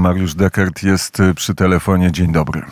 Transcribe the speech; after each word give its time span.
Mariusz 0.00 0.34
Dekert 0.34 0.82
jest 0.82 1.20
y, 1.20 1.34
przy 1.34 1.54
telefonie. 1.54 2.12
Dzień 2.12 2.32
dobry. 2.32 2.62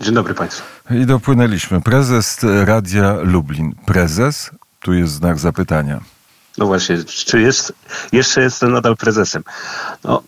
Dzień 0.00 0.14
dobry 0.14 0.34
Państwu. 0.34 0.62
I 0.90 1.06
dopłynęliśmy. 1.06 1.80
Prezes 1.80 2.40
Radia 2.64 3.16
Lublin. 3.22 3.74
Prezes? 3.86 4.50
Tu 4.80 4.92
jest 4.92 5.12
znak 5.12 5.38
zapytania. 5.38 6.00
No 6.58 6.66
właśnie, 6.66 7.04
czy 7.04 7.40
jest, 7.40 7.72
jeszcze 8.12 8.42
jestem 8.42 8.72
nadal 8.72 8.96
prezesem? 8.96 9.42
No, 10.04 10.22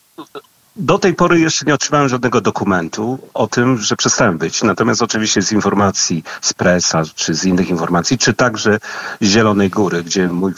do 0.76 0.98
tej 0.98 1.14
pory 1.14 1.40
jeszcze 1.40 1.64
nie 1.66 1.74
otrzymałem 1.74 2.08
żadnego 2.08 2.40
dokumentu 2.40 3.18
o 3.34 3.46
tym, 3.46 3.78
że 3.78 3.96
przestałem 3.96 4.38
być. 4.38 4.62
Natomiast 4.62 5.02
oczywiście 5.02 5.42
z 5.42 5.52
informacji 5.52 6.24
z 6.40 6.54
presa, 6.54 7.02
czy 7.14 7.34
z 7.34 7.44
innych 7.44 7.68
informacji, 7.70 8.18
czy 8.18 8.34
także 8.34 8.78
z 9.20 9.26
Zielonej 9.26 9.70
Góry, 9.70 10.02
gdzie 10.04 10.28
mój 10.28 10.52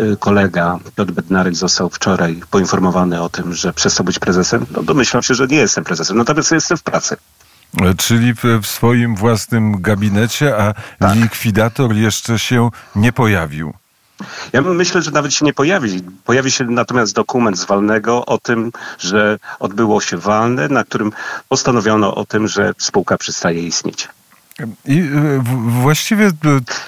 y, 0.00 0.16
kolega 0.20 0.78
Piotr 0.96 1.12
Bednarek 1.12 1.54
został 1.54 1.90
wczoraj 1.90 2.40
poinformowany 2.50 3.22
o 3.22 3.28
tym, 3.28 3.54
że 3.54 3.72
przestał 3.72 4.06
być 4.06 4.18
prezesem, 4.18 4.66
no 4.70 4.82
domyślam 4.82 5.22
się, 5.22 5.34
że 5.34 5.46
nie 5.46 5.56
jestem 5.56 5.84
prezesem. 5.84 6.16
Natomiast 6.16 6.50
jestem 6.52 6.76
w 6.78 6.82
pracy. 6.82 7.16
E, 7.80 7.94
Czyli 7.94 8.34
w, 8.34 8.42
w 8.62 8.66
swoim 8.66 9.16
własnym 9.16 9.82
gabinecie, 9.82 10.56
a 10.56 10.74
Tak. 10.98 11.14
likwidator 11.16 11.94
jeszcze 11.94 12.38
się 12.38 12.70
nie 12.96 13.12
pojawił. 13.12 13.72
Ja 14.52 14.62
myślę, 14.62 15.02
że 15.02 15.10
nawet 15.10 15.34
się 15.34 15.44
nie 15.44 15.52
pojawi. 15.52 16.02
Pojawi 16.24 16.50
się 16.50 16.64
natomiast 16.64 17.14
dokument 17.14 17.58
z 17.58 17.64
walnego 17.64 18.26
o 18.26 18.38
tym, 18.38 18.72
że 18.98 19.38
odbyło 19.58 20.00
się 20.00 20.16
walne, 20.16 20.68
na 20.68 20.84
którym 20.84 21.12
postanowiono 21.48 22.14
o 22.14 22.24
tym, 22.24 22.48
że 22.48 22.72
spółka 22.78 23.18
przestaje 23.18 23.62
istnieć. 23.62 24.08
I 24.86 24.98
y, 24.98 25.40
właściwie 25.82 26.26
y, 26.26 26.32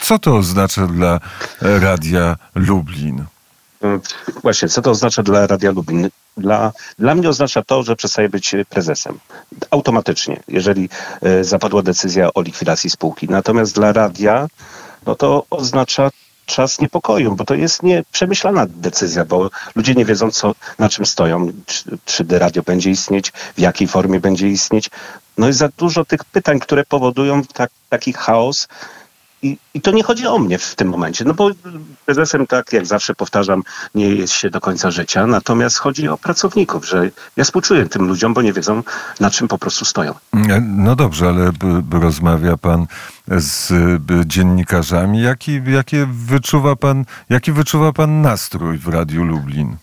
co 0.00 0.18
to 0.18 0.36
oznacza 0.36 0.86
dla 0.86 1.20
e, 1.62 1.78
Radia 1.78 2.36
Lublin? 2.54 3.24
Właśnie, 4.42 4.68
co 4.68 4.82
to 4.82 4.90
oznacza 4.90 5.22
dla 5.22 5.46
Radia 5.46 5.70
Lublin? 5.70 6.08
Dla, 6.36 6.72
dla 6.98 7.14
mnie 7.14 7.28
oznacza 7.28 7.62
to, 7.62 7.82
że 7.82 7.96
przestaje 7.96 8.28
być 8.28 8.54
prezesem. 8.68 9.18
Automatycznie, 9.70 10.40
jeżeli 10.48 10.88
zapadła 11.42 11.82
decyzja 11.82 12.34
o 12.34 12.42
likwidacji 12.42 12.90
spółki. 12.90 13.28
Natomiast 13.30 13.74
dla 13.74 13.92
radia, 13.92 14.46
no 15.06 15.14
to 15.14 15.44
oznacza 15.50 16.10
czas 16.46 16.80
niepokoju, 16.80 17.36
bo 17.36 17.44
to 17.44 17.54
jest 17.54 17.82
nieprzemyślana 17.82 18.66
decyzja, 18.68 19.24
bo 19.24 19.50
ludzie 19.74 19.94
nie 19.94 20.04
wiedzą, 20.04 20.30
co, 20.30 20.54
na 20.78 20.88
czym 20.88 21.06
stoją, 21.06 21.52
czy, 21.66 21.98
czy 22.04 22.24
radio 22.28 22.62
będzie 22.62 22.90
istnieć, 22.90 23.32
w 23.56 23.60
jakiej 23.60 23.88
formie 23.88 24.20
będzie 24.20 24.48
istnieć. 24.48 24.90
No 25.38 25.46
jest 25.46 25.58
za 25.58 25.68
dużo 25.68 26.04
tych 26.04 26.24
pytań, 26.24 26.60
które 26.60 26.84
powodują 26.84 27.42
tak, 27.44 27.70
taki 27.88 28.12
chaos, 28.12 28.68
i, 29.42 29.58
I 29.74 29.80
to 29.80 29.90
nie 29.90 30.02
chodzi 30.02 30.26
o 30.26 30.38
mnie 30.38 30.58
w 30.58 30.74
tym 30.74 30.88
momencie, 30.88 31.24
no 31.24 31.34
bo 31.34 31.50
prezesem, 32.06 32.46
tak 32.46 32.72
jak 32.72 32.86
zawsze 32.86 33.14
powtarzam, 33.14 33.62
nie 33.94 34.08
jest 34.08 34.32
się 34.32 34.50
do 34.50 34.60
końca 34.60 34.90
życia, 34.90 35.26
natomiast 35.26 35.78
chodzi 35.78 36.08
o 36.08 36.18
pracowników, 36.18 36.88
że 36.88 37.10
ja 37.36 37.44
współczuję 37.44 37.86
tym 37.88 38.08
ludziom, 38.08 38.34
bo 38.34 38.42
nie 38.42 38.52
wiedzą, 38.52 38.82
na 39.20 39.30
czym 39.30 39.48
po 39.48 39.58
prostu 39.58 39.84
stoją. 39.84 40.14
E, 40.34 40.60
No 40.60 40.96
dobrze, 40.96 41.28
ale 41.28 41.52
rozmawia 41.90 42.56
pan 42.56 42.86
z 43.28 43.72
dziennikarzami. 44.26 45.22
Jaki, 45.22 45.60
jakie 45.66 46.06
wyczuwa 46.12 46.76
pan, 46.76 47.04
jaki 47.30 47.52
wyczuwa 47.52 47.92
pan 47.92 48.22
nastrój 48.22 48.78
w 48.78 48.88
Radiu 48.88 49.24
Lublin? 49.24 49.76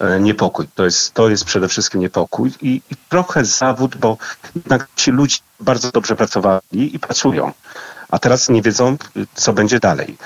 E, 0.00 0.20
Niepokój, 0.20 0.66
to 0.74 0.84
jest, 0.84 1.14
to 1.14 1.28
jest 1.28 1.44
przede 1.44 1.68
wszystkim 1.68 2.00
niepokój 2.00 2.52
i, 2.62 2.82
i 2.90 2.96
trochę 3.08 3.44
zawód, 3.44 3.96
bo 3.96 4.16
jednak 4.54 4.88
ci 4.96 5.10
ludzie 5.10 5.38
bardzo 5.60 5.90
dobrze 5.90 6.16
pracowali 6.16 6.94
i 6.94 6.98
pracują, 6.98 7.52
a 8.10 8.18
teraz 8.18 8.48
nie 8.48 8.62
wiedzą, 8.62 8.96
co 9.34 9.52
będzie 9.52 9.80
dalej. 9.80 10.16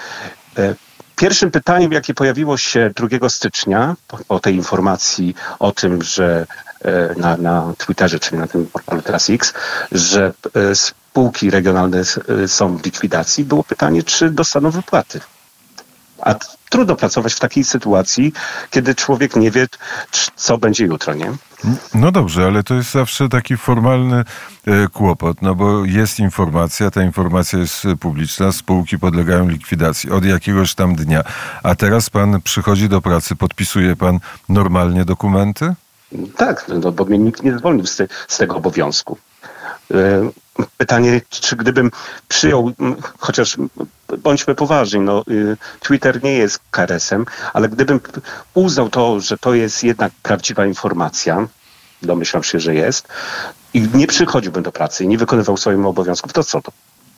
E, 0.58 0.74
Pierwszym 1.16 1.50
pytaniem, 1.50 1.92
jakie 1.92 2.14
pojawiło 2.14 2.56
się 2.56 2.90
2 3.20 3.28
stycznia 3.28 3.96
po 4.28 4.40
tej 4.40 4.54
informacji 4.56 5.34
o 5.58 5.72
tym, 5.72 6.02
że 6.02 6.46
e, 6.84 7.14
na, 7.16 7.36
na 7.36 7.72
Twitterze, 7.78 8.18
czyli 8.20 8.38
na 8.38 8.46
tym 8.46 8.66
portalu 8.66 9.02
teraz 9.02 9.30
X, 9.30 9.52
że 9.92 10.32
e, 10.54 10.74
spółki 10.74 11.50
regionalne 11.50 12.02
są 12.46 12.76
w 12.76 12.84
likwidacji, 12.84 13.44
było 13.44 13.64
pytanie, 13.64 14.02
czy 14.02 14.30
dostaną 14.30 14.70
wypłaty. 14.70 15.20
A 16.18 16.34
trudno 16.70 16.96
pracować 16.96 17.34
w 17.34 17.40
takiej 17.40 17.64
sytuacji, 17.64 18.32
kiedy 18.70 18.94
człowiek 18.94 19.36
nie 19.36 19.50
wie, 19.50 19.66
co 20.36 20.58
będzie 20.58 20.84
jutro, 20.84 21.14
nie? 21.14 21.32
No 21.94 22.12
dobrze, 22.12 22.46
ale 22.46 22.62
to 22.62 22.74
jest 22.74 22.90
zawsze 22.90 23.28
taki 23.28 23.56
formalny 23.56 24.24
e, 24.66 24.88
kłopot, 24.88 25.42
no 25.42 25.54
bo 25.54 25.84
jest 25.84 26.18
informacja, 26.18 26.90
ta 26.90 27.02
informacja 27.02 27.58
jest 27.58 27.84
e, 27.84 27.96
publiczna, 27.96 28.52
spółki 28.52 28.98
podlegają 28.98 29.48
likwidacji 29.48 30.10
od 30.10 30.24
jakiegoś 30.24 30.74
tam 30.74 30.94
dnia, 30.94 31.22
a 31.62 31.74
teraz 31.74 32.10
pan 32.10 32.40
przychodzi 32.40 32.88
do 32.88 33.00
pracy, 33.00 33.36
podpisuje 33.36 33.96
pan 33.96 34.18
normalnie 34.48 35.04
dokumenty? 35.04 35.74
Tak, 36.36 36.66
no, 36.68 36.92
bo 36.92 37.04
mnie 37.04 37.18
nikt 37.18 37.42
nie 37.42 37.58
zwolnił 37.58 37.86
z, 37.86 38.02
z 38.28 38.38
tego 38.38 38.56
obowiązku. 38.56 39.18
Pytanie, 40.76 41.20
czy 41.30 41.56
gdybym 41.56 41.90
przyjął, 42.28 42.72
chociaż 43.18 43.56
bądźmy 44.18 44.54
poważni, 44.54 45.00
no, 45.00 45.24
y, 45.30 45.56
Twitter 45.80 46.22
nie 46.22 46.32
jest 46.32 46.60
karesem, 46.70 47.26
ale 47.52 47.68
gdybym 47.68 48.00
uznał 48.54 48.88
to, 48.88 49.20
że 49.20 49.38
to 49.38 49.54
jest 49.54 49.84
jednak 49.84 50.12
prawdziwa 50.22 50.66
informacja, 50.66 51.48
domyślam 52.02 52.42
się, 52.42 52.60
że 52.60 52.74
jest, 52.74 53.08
i 53.74 53.88
nie 53.94 54.06
przychodziłbym 54.06 54.62
do 54.62 54.72
pracy 54.72 55.04
i 55.04 55.08
nie 55.08 55.18
wykonywał 55.18 55.56
swoich 55.56 55.86
obowiązków, 55.86 56.32
to 56.32 56.44
co 56.44 56.62
to? 56.62 56.72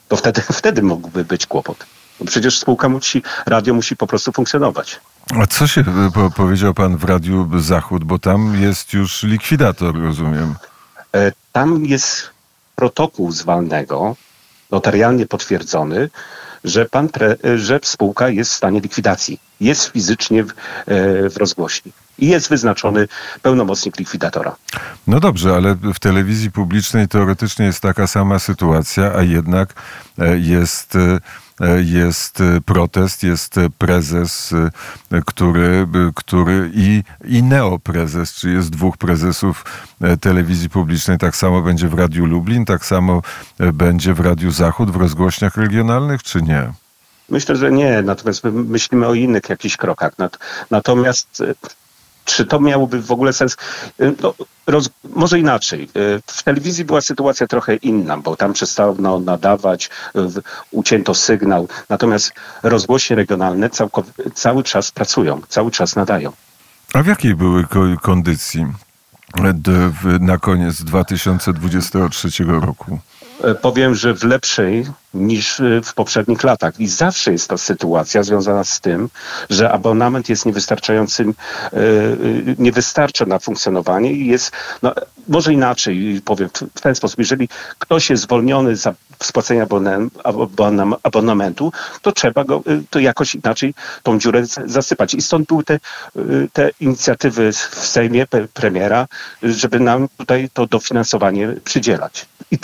To 0.09 0.17
wtedy, 0.17 0.43
wtedy 0.61 0.83
mógłby 0.83 1.25
być 1.25 1.47
kłopot. 1.47 1.87
No 2.21 2.27
przecież 2.27 2.59
spółka 2.59 2.89
musi, 2.89 3.23
radio 3.47 3.75
musi 3.75 3.97
po 3.97 4.07
prostu 4.07 4.33
funkcjonować. 4.33 5.01
A 5.43 5.47
co 5.47 5.67
się 5.67 5.81
e, 5.81 6.11
po, 6.15 6.31
powiedział 6.31 6.75
pan 6.75 6.97
w 6.97 7.05
Radiu 7.05 7.49
Zachód, 7.61 8.05
bo 8.05 8.19
tam 8.19 8.63
jest 8.63 8.93
już 8.93 9.23
likwidator, 9.23 10.03
rozumiem. 10.03 10.55
E, 11.15 11.33
Tam 11.53 11.87
jest 11.87 12.34
protokół 12.75 13.33
z 13.33 13.43
walnego, 13.43 14.17
notarialnie 14.71 15.27
potwierdzony, 15.27 16.11
że, 16.65 16.87
pan 16.87 17.09
pre, 17.09 17.37
że 17.57 17.81
spółka 17.83 18.29
jest 18.29 18.53
w 18.53 18.55
stanie 18.55 18.81
likwidacji. 18.81 19.41
Jest 19.61 19.87
fizycznie 19.87 20.45
w, 20.45 20.51
e, 20.51 20.55
w 21.31 21.37
rozgłośni. 21.37 21.93
I 22.19 22.29
jest 22.29 22.49
wyznaczony 22.49 23.09
pełnomocnik 23.43 23.99
likwidatora. 23.99 24.57
No 25.07 25.21
dobrze, 25.21 25.55
ale 25.55 25.77
w 25.95 25.99
telewizji 26.01 26.51
publicznej 26.51 27.09
teoretycznie 27.09 27.67
jest 27.67 27.81
taka 27.81 28.07
sama 28.07 28.39
sytuacja, 28.39 29.13
a 29.17 29.23
jednak 29.23 29.75
e, 30.19 30.39
jest, 30.39 30.97
e, 30.97 31.19
jest 31.85 32.41
e, 32.41 32.61
protest, 32.61 33.23
jest 33.23 33.59
e, 33.59 33.71
prezes, 33.79 34.53
e, 35.13 35.21
który, 35.27 35.87
który 36.15 36.71
i, 36.75 37.03
i 37.25 37.43
neoprezes, 37.43 38.35
czy 38.35 38.51
jest 38.51 38.71
dwóch 38.71 38.97
prezesów 38.97 39.65
telewizji 40.21 40.71
publicznej. 40.71 41.19
Tak 41.19 41.37
samo 41.37 41.63
będzie 41.63 41.89
w 41.89 41.95
Radiu 41.95 42.27
Lublin, 42.27 42.65
tak 42.65 42.87
samo 42.87 43.23
będzie 43.73 44.15
w 44.15 44.21
Radiu 44.21 44.51
Zachód, 44.51 44.91
w 44.91 44.97
rozgłośniach 44.97 45.57
regionalnych, 45.57 46.23
czy 46.23 46.43
nie? 46.43 46.73
Myślę, 47.29 47.57
że 47.57 47.73
nie, 47.73 48.03
natomiast 48.03 48.45
my 48.45 48.51
myślimy 48.51 49.07
o 49.07 49.15
innych 49.15 49.49
jakichś 49.49 49.77
krokach. 49.77 50.13
Nat- 50.19 50.39
Natomiast 50.71 51.43
czy 52.25 52.47
to 52.47 52.61
miałoby 52.61 53.03
w 53.03 53.13
ogóle 53.13 53.33
sens? 53.33 53.57
E, 54.01 54.13
No, 54.23 54.35
roz, 54.67 54.89
może 55.15 55.39
inaczej. 55.39 55.85
E, 55.85 55.89
W 56.27 56.43
telewizji 56.43 56.85
była 56.85 57.01
sytuacja 57.01 57.47
trochę 57.47 57.77
inna, 57.77 58.19
bo 58.19 58.37
tam 58.37 58.53
przestano 58.53 59.19
nadawać, 59.21 59.91
w- 60.15 60.41
ucięto 60.71 61.15
sygnał. 61.15 61.69
Natomiast 61.89 62.33
rozgłośnie 62.63 63.17
regionalne 63.17 63.69
całkow- 63.69 64.33
cały 64.35 64.63
czas 64.63 64.91
pracują, 64.91 65.41
cały 65.49 65.71
czas 65.71 65.97
nadają. 65.97 66.33
A 66.95 67.03
w 67.03 67.07
jakiej 67.07 67.35
były 67.35 67.65
ko- 67.65 67.81
kondycji 68.03 68.67
e, 69.45 69.55
na 70.21 70.39
koniec 70.39 70.83
2023 70.85 72.45
roku? 72.61 72.99
E, 73.47 73.55
Powiem, 73.55 73.95
że 73.95 74.15
w 74.15 74.25
lepszej 74.25 74.87
niż 75.15 75.61
e, 75.61 75.81
w 75.85 75.95
poprzednich 75.95 76.43
latach. 76.45 76.81
I 76.81 76.89
zawsze 76.89 77.33
jest 77.33 77.49
ta 77.49 77.57
sytuacja 77.57 78.23
związana 78.23 78.65
z 78.65 78.81
tym, 78.81 79.09
że 79.51 79.71
abonament 79.73 80.29
jest 80.29 80.47
niewystarczającym, 80.47 81.35
e, 81.73 81.79
nie 82.59 82.73
wystarcza 82.73 83.27
na 83.27 83.39
funkcjonowanie 83.39 84.13
i 84.13 84.27
jest, 84.27 84.53
no, 84.83 84.95
może 85.29 85.53
inaczej 85.53 86.21
powiem 86.25 86.49
w- 86.75 86.81
ten 86.81 86.95
sposób, 86.95 87.19
jeżeli 87.19 87.49
ktoś 87.79 88.11
jest 88.11 88.23
zwolniony 88.23 88.77
za 88.77 88.95
abonam- 90.25 90.97
abonamentu, 91.03 91.73
to 92.03 92.13
trzeba 92.13 92.45
go, 92.45 92.63
to 92.91 92.99
jakoś 92.99 93.35
inaczej 93.35 93.75
tą 94.03 94.19
dziurę 94.19 94.43
zasypać. 94.67 95.15
I 95.15 95.23
stąd 95.23 95.49
były 95.49 95.65
te, 95.65 95.81
te 96.53 96.71
inicjatywy 96.81 97.53
w 97.53 97.87
Sejmie 97.87 98.27
premiera, 98.55 99.07
żeby 99.43 99.81
nam 99.81 100.09
tutaj 100.19 100.49
to 100.53 100.67
dofinansowanie 100.67 101.49
przydzielać. 101.65 102.27
I, 102.51 102.59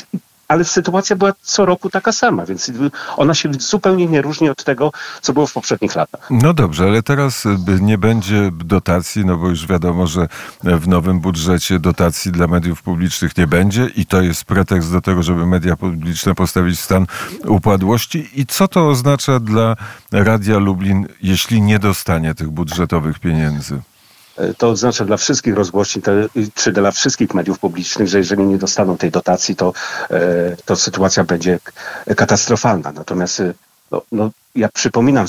ale 0.51 0.65
sytuacja 0.65 1.17
była 1.17 1.33
co 1.43 1.65
roku 1.65 1.91
taka 1.91 2.13
sama, 2.13 2.47
więc 2.47 2.71
ona 3.17 3.35
się 3.35 3.53
zupełnie 3.59 4.07
nie 4.07 4.23
różni 4.23 4.49
od 4.49 4.65
tego, 4.65 4.93
co 5.21 5.33
było 5.33 5.47
w 5.47 5.53
poprzednich 5.53 5.95
latach. 5.95 6.29
No 6.31 6.55
dobrze, 6.55 6.85
ale 6.85 7.03
teraz 7.03 7.47
y, 7.47 7.57
nie 7.81 7.99
będzie 7.99 8.51
dotacji, 8.53 9.25
no 9.27 9.37
bo 9.37 9.49
już 9.49 9.67
wiadomo, 9.67 10.07
że 10.07 10.29
w 10.63 10.89
nowym 10.89 11.21
budżecie 11.21 11.79
dotacji 11.79 12.33
dla 12.33 12.47
mediów 12.47 12.83
publicznych 12.83 13.37
nie 13.37 13.47
będzie 13.47 13.87
i 13.97 14.07
to 14.07 14.23
jest 14.23 14.45
pretekst 14.45 14.93
do 14.93 15.01
tego, 15.01 15.23
żeby 15.23 15.47
media 15.47 15.77
publiczne 15.77 16.35
postawić 16.35 16.79
w 16.79 16.83
stan 16.83 17.07
upadłości. 17.47 18.29
I 18.41 18.47
co 18.47 18.69
to 18.69 18.89
oznacza 18.89 19.41
dla 19.41 19.77
Radia 20.13 20.59
Lublin, 20.59 21.07
jeśli 21.23 21.63
nie 21.63 21.79
dostanie 21.79 22.35
tych 22.35 22.51
budżetowych 22.51 23.19
pieniędzy? 23.19 23.81
E, 24.41 24.55
to 24.55 24.69
oznacza 24.69 25.05
dla 25.05 25.17
wszystkich 25.17 25.55
rozgłośni 25.55 26.03
czy 26.55 26.73
dla 26.73 26.91
wszystkich 26.91 27.35
mediów 27.35 27.59
publicznych, 27.59 28.09
że 28.09 28.19
jeżeli 28.19 28.43
nie 28.43 28.59
dostaną 28.59 28.97
tej 28.97 29.11
dotacji, 29.11 29.57
to, 29.57 29.73
e, 30.11 30.57
to 30.65 30.77
sytuacja 30.77 31.25
będzie 31.25 31.59
katastrofalna. 32.17 32.93
Natomiast 32.93 33.41
e, 33.41 33.55
no, 33.91 34.03
no, 34.13 34.31
ja 34.55 34.69
przypominam 34.69 35.27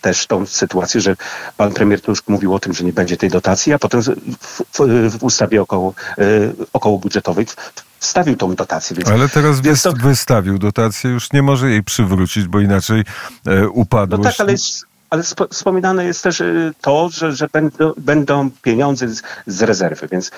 też 0.00 0.26
tą 0.26 0.46
sytuację, 0.46 1.00
że 1.00 1.16
pan 1.56 1.72
premier 1.72 2.00
Tusk 2.00 2.28
mówił 2.28 2.54
o 2.54 2.58
tym, 2.58 2.72
że 2.72 2.84
nie 2.84 2.92
będzie 2.92 3.16
tej 3.16 3.30
dotacji, 3.30 3.72
a 3.72 3.78
potem 3.78 4.02
w, 4.02 4.62
w, 5.10 5.22
ustawie 5.22 5.62
około, 5.62 5.94
około 6.72 6.98
budżetowej 6.98 7.46
wstawił 7.98 8.36
tą 8.36 8.54
dotację. 8.54 8.96
Więc 8.96 9.08
Ale 9.08 9.28
teraz 9.28 9.60
Więc 9.60 9.82
to- 9.82 9.92
wys- 9.92 10.02
wystawił 10.02 10.58
dotację, 10.58 11.10
już 11.10 11.32
nie 11.32 11.42
może 11.42 11.70
jej 11.70 11.82
przywrócić, 11.82 12.48
bo 12.48 12.60
inaczej 12.60 13.00
e, 13.00 13.60
No 13.60 13.68
upadłość... 13.68 14.22
tak, 14.36 14.40
ale, 14.40 14.52
jest, 14.52 14.84
ale 15.10 15.22
spo, 15.22 15.48
wspominane 15.48 16.04
jest 16.04 16.22
też 16.22 16.40
y, 16.40 16.72
to, 16.80 17.08
że, 17.08 17.32
że 17.32 17.48
będą, 17.52 17.92
będą 17.96 18.50
pieniądze 18.62 19.08
z, 19.08 19.22
z 19.46 19.62
rezerwy, 19.62 20.08
więc 20.12 20.30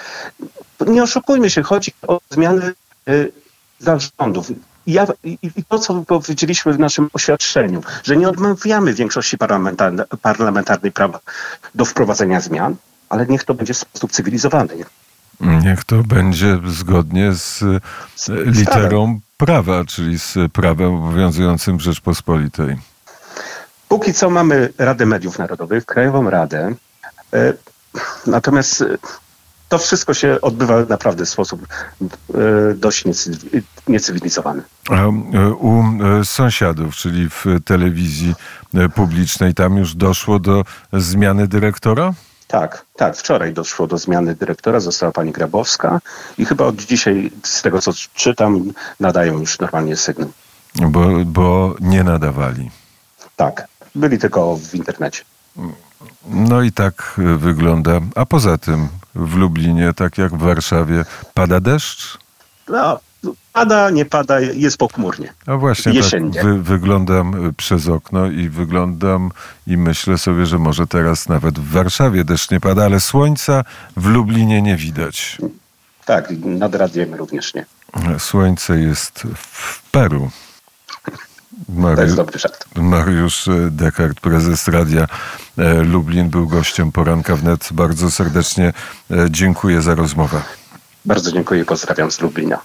nie 0.86 1.02
oszukujmy 1.02 1.50
się, 1.50 1.62
chodzi 1.62 1.92
o 2.06 2.20
zmiany 2.30 2.72
y, 3.08 3.32
zarządów. 3.78 4.50
I 4.50 4.92
Ja, 4.92 5.06
i, 5.24 5.38
to, 5.68 5.78
co 5.78 6.02
powiedzieliśmy 6.02 6.72
w 6.72 6.78
naszym 6.78 7.08
oświadczeniu, 7.12 7.82
że 8.04 8.16
nie 8.16 8.28
odmawiamy 8.28 8.94
większości 8.94 9.38
parlamentarnej, 9.38 10.06
parlamentarnej 10.22 10.92
prawa 10.92 11.20
do 11.74 11.84
wprowadzenia 11.84 12.40
zmian, 12.40 12.76
ale 13.08 13.26
niech 13.26 13.44
to 13.44 13.54
będzie 13.54 13.74
w 13.74 13.76
sposób 13.76 14.12
cywilizowany. 14.12 14.74
Niech 15.40 15.84
to 15.84 16.02
będzie 16.02 16.58
zgodnie 16.66 17.32
z 17.32 17.64
Z 18.16 18.28
literą 18.28 19.20
prawa, 19.36 19.84
czyli 19.84 20.18
z 20.18 20.52
prawem 20.52 20.94
obowiązującym 20.94 21.76
w 21.76 21.80
Rzeczpospolitej. 21.80 22.76
Póki 23.88 24.14
co 24.14 24.30
mamy 24.30 24.72
Radę 24.78 25.06
Mediów 25.06 25.38
Narodowych, 25.38 25.84
Krajową 25.86 26.30
Radę. 26.30 26.74
E, 27.34 27.52
Natomiast 28.26 28.82
e, 28.82 28.86
to 29.68 29.78
wszystko 29.78 30.14
się 30.14 30.40
odbywa 30.42 30.84
naprawdę 30.88 31.24
w 31.24 31.28
sposób 31.28 31.66
e, 32.02 32.04
dość 32.74 33.04
niecy- 33.04 33.62
niecywilizowany. 33.88 34.62
U 35.60 35.82
sąsiadów, 36.24 36.96
czyli 36.96 37.28
w 37.30 37.44
telewizji 37.64 38.34
publicznej, 38.94 39.54
tam 39.54 39.76
już 39.76 39.94
doszło 39.94 40.38
do 40.38 40.64
zmiany 40.92 41.48
dyrektora? 41.48 42.12
Tak, 42.46 42.84
tak. 42.96 43.16
Wczoraj 43.16 43.52
doszło 43.52 43.86
do 43.86 43.98
zmiany 43.98 44.34
dyrektora, 44.34 44.80
została 44.80 45.12
pani 45.12 45.32
Grabowska 45.32 46.00
i 46.38 46.44
chyba 46.44 46.64
od 46.64 46.76
dzisiaj, 46.76 47.30
z 47.42 47.62
tego 47.62 47.80
co 47.80 47.92
czytam, 48.14 48.72
nadają 49.00 49.38
już 49.40 49.58
normalnie 49.58 49.96
sygnał. 49.96 50.28
Bo, 50.74 51.08
bo 51.24 51.74
nie 51.80 52.04
nadawali. 52.04 52.70
Tak, 53.36 53.67
byli 53.94 54.18
tylko 54.18 54.56
w 54.56 54.74
internecie. 54.74 55.22
No 56.30 56.62
i 56.62 56.72
tak 56.72 57.14
e, 57.18 57.38
wygląda. 57.38 58.00
A 58.14 58.26
poza 58.26 58.58
tym 58.58 58.88
w 59.14 59.34
Lublinie, 59.36 59.92
tak 59.96 60.18
jak 60.18 60.34
w 60.34 60.38
Warszawie, 60.38 61.04
pada 61.34 61.60
deszcz? 61.60 62.18
No, 62.68 63.00
pada, 63.52 63.90
nie 63.90 64.04
pada, 64.04 64.40
jest 64.40 64.76
pochmurnie. 64.76 65.34
A 65.46 65.56
właśnie 65.56 65.92
Jesiennie. 65.92 66.34
tak 66.34 66.44
wy, 66.44 66.62
wyglądam 66.62 67.46
y, 67.46 67.52
przez 67.52 67.88
okno 67.88 68.26
i 68.26 68.48
wyglądam 68.48 69.30
i 69.66 69.76
myślę 69.76 70.18
sobie, 70.18 70.46
że 70.46 70.58
może 70.58 70.86
teraz 70.86 71.28
nawet 71.28 71.58
w 71.58 71.70
Warszawie 71.70 72.24
deszcz 72.24 72.50
nie 72.50 72.60
pada, 72.60 72.84
ale 72.84 73.00
słońca 73.00 73.64
w 73.96 74.06
Lublinie 74.06 74.62
nie 74.62 74.76
widać. 74.76 75.38
Tak, 76.04 76.30
nad 76.44 76.74
radiem 76.74 77.14
również 77.14 77.54
nie. 77.54 77.66
Słońce 78.18 78.78
jest 78.80 79.22
w 79.34 79.82
Peru. 79.90 80.30
To 81.66 81.72
jest 81.72 81.98
Mari- 81.98 82.14
dobry 82.16 82.38
żart. 82.38 82.64
Mariusz 82.76 83.48
e, 83.48 83.68
Dekart, 83.70 84.20
prezes 84.20 84.68
Radia 84.68 85.06
e, 85.58 85.74
Lublin, 85.82 86.28
był 86.30 86.48
gościem 86.48 86.92
poranka 86.92 87.36
wnet. 87.36 87.68
Bardzo 87.72 88.10
serdecznie 88.10 88.72
e, 89.10 89.26
dziękuję 89.30 89.82
za 89.82 89.94
rozmowę. 89.94 90.42
Bardzo 91.04 91.32
dziękuję 91.32 91.62
i 91.62 91.64
pozdrawiam 91.64 92.10
z 92.10 92.20
Lublina. 92.20 92.58